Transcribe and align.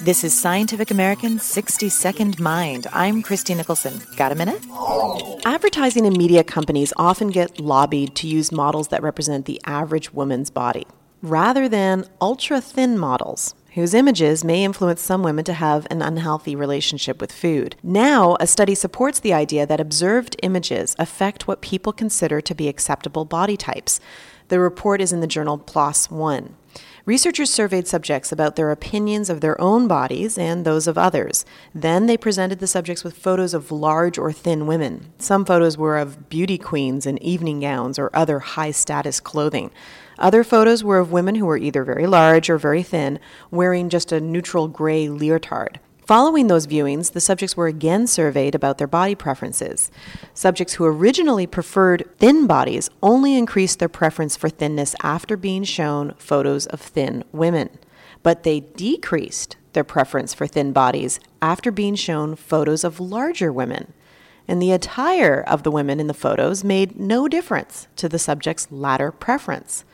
This 0.00 0.22
is 0.22 0.32
Scientific 0.32 0.92
American's 0.92 1.42
60 1.42 1.88
Second 1.88 2.38
Mind. 2.38 2.86
I'm 2.92 3.20
Christie 3.20 3.54
Nicholson. 3.54 4.00
Got 4.16 4.30
a 4.30 4.36
minute? 4.36 4.64
Advertising 5.44 6.06
and 6.06 6.16
media 6.16 6.44
companies 6.44 6.92
often 6.96 7.28
get 7.28 7.58
lobbied 7.58 8.14
to 8.16 8.28
use 8.28 8.52
models 8.52 8.88
that 8.88 9.02
represent 9.02 9.46
the 9.46 9.60
average 9.66 10.12
woman's 10.12 10.50
body, 10.50 10.86
rather 11.20 11.68
than 11.68 12.04
ultra 12.20 12.60
thin 12.60 12.96
models 12.96 13.56
whose 13.74 13.94
images 13.94 14.44
may 14.44 14.64
influence 14.64 15.00
some 15.00 15.22
women 15.22 15.44
to 15.44 15.52
have 15.52 15.86
an 15.90 16.02
unhealthy 16.02 16.56
relationship 16.56 17.20
with 17.20 17.30
food. 17.30 17.76
Now, 17.82 18.36
a 18.40 18.46
study 18.46 18.74
supports 18.74 19.20
the 19.20 19.32
idea 19.32 19.66
that 19.66 19.80
observed 19.80 20.36
images 20.42 20.96
affect 20.98 21.46
what 21.46 21.60
people 21.60 21.92
consider 21.92 22.40
to 22.40 22.54
be 22.54 22.68
acceptable 22.68 23.24
body 23.24 23.56
types. 23.56 24.00
The 24.48 24.58
report 24.58 25.00
is 25.00 25.12
in 25.12 25.20
the 25.20 25.26
journal 25.26 25.58
PLOS 25.58 26.10
One. 26.10 26.56
Researchers 27.08 27.48
surveyed 27.48 27.88
subjects 27.88 28.32
about 28.32 28.56
their 28.56 28.70
opinions 28.70 29.30
of 29.30 29.40
their 29.40 29.58
own 29.58 29.88
bodies 29.88 30.36
and 30.36 30.66
those 30.66 30.86
of 30.86 30.98
others. 30.98 31.46
Then 31.74 32.04
they 32.04 32.18
presented 32.18 32.58
the 32.58 32.66
subjects 32.66 33.02
with 33.02 33.16
photos 33.16 33.54
of 33.54 33.72
large 33.72 34.18
or 34.18 34.30
thin 34.30 34.66
women. 34.66 35.10
Some 35.16 35.46
photos 35.46 35.78
were 35.78 35.96
of 35.96 36.28
beauty 36.28 36.58
queens 36.58 37.06
in 37.06 37.16
evening 37.22 37.60
gowns 37.60 37.98
or 37.98 38.10
other 38.12 38.40
high 38.40 38.72
status 38.72 39.20
clothing. 39.20 39.70
Other 40.18 40.44
photos 40.44 40.84
were 40.84 40.98
of 40.98 41.10
women 41.10 41.36
who 41.36 41.46
were 41.46 41.56
either 41.56 41.82
very 41.82 42.06
large 42.06 42.50
or 42.50 42.58
very 42.58 42.82
thin, 42.82 43.18
wearing 43.50 43.88
just 43.88 44.12
a 44.12 44.20
neutral 44.20 44.68
gray 44.68 45.08
leotard. 45.08 45.80
Following 46.08 46.46
those 46.46 46.66
viewings, 46.66 47.12
the 47.12 47.20
subjects 47.20 47.54
were 47.54 47.66
again 47.66 48.06
surveyed 48.06 48.54
about 48.54 48.78
their 48.78 48.86
body 48.86 49.14
preferences. 49.14 49.90
Subjects 50.32 50.72
who 50.72 50.86
originally 50.86 51.46
preferred 51.46 52.08
thin 52.16 52.46
bodies 52.46 52.88
only 53.02 53.36
increased 53.36 53.78
their 53.78 53.90
preference 53.90 54.34
for 54.34 54.48
thinness 54.48 54.96
after 55.02 55.36
being 55.36 55.64
shown 55.64 56.14
photos 56.16 56.64
of 56.64 56.80
thin 56.80 57.24
women, 57.30 57.68
but 58.22 58.42
they 58.42 58.60
decreased 58.60 59.58
their 59.74 59.84
preference 59.84 60.32
for 60.32 60.46
thin 60.46 60.72
bodies 60.72 61.20
after 61.42 61.70
being 61.70 61.94
shown 61.94 62.36
photos 62.36 62.84
of 62.84 62.98
larger 62.98 63.52
women. 63.52 63.92
And 64.48 64.62
the 64.62 64.72
attire 64.72 65.44
of 65.46 65.62
the 65.62 65.70
women 65.70 66.00
in 66.00 66.06
the 66.06 66.14
photos 66.14 66.64
made 66.64 66.98
no 66.98 67.28
difference 67.28 67.86
to 67.96 68.08
the 68.08 68.18
subject's 68.18 68.72
latter 68.72 69.12
preference. 69.12 69.84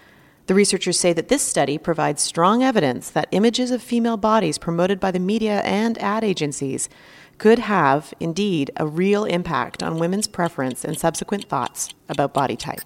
The 0.46 0.54
researchers 0.54 1.00
say 1.00 1.14
that 1.14 1.28
this 1.28 1.42
study 1.42 1.78
provides 1.78 2.20
strong 2.20 2.62
evidence 2.62 3.08
that 3.10 3.28
images 3.30 3.70
of 3.70 3.82
female 3.82 4.18
bodies 4.18 4.58
promoted 4.58 5.00
by 5.00 5.10
the 5.10 5.18
media 5.18 5.62
and 5.62 5.96
ad 5.98 6.22
agencies 6.22 6.90
could 7.38 7.58
have, 7.58 8.12
indeed, 8.20 8.70
a 8.76 8.86
real 8.86 9.24
impact 9.24 9.82
on 9.82 9.98
women's 9.98 10.26
preference 10.26 10.84
and 10.84 10.98
subsequent 10.98 11.48
thoughts 11.48 11.94
about 12.10 12.34
body 12.34 12.56
type. 12.56 12.82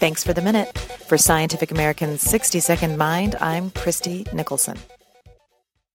Thanks 0.00 0.24
for 0.24 0.32
the 0.32 0.42
minute. 0.42 0.76
For 1.06 1.16
Scientific 1.16 1.70
American's 1.70 2.20
60 2.22 2.58
Second 2.60 2.98
Mind, 2.98 3.36
I'm 3.40 3.70
Christie 3.70 4.26
Nicholson. 4.32 4.76